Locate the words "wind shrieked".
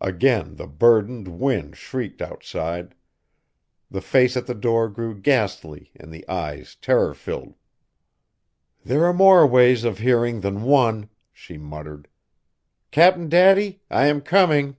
1.38-2.22